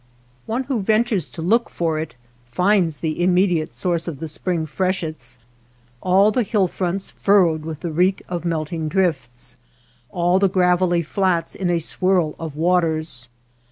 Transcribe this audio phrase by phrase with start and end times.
[0.47, 2.15] One who ventures to look for it
[2.49, 5.37] finds the immediate source of the spring freshets—
[6.01, 9.57] all the hill fronts fur rowed with the reek of melting drifts,
[10.09, 13.29] all the gravelly flats in a swirl of waters.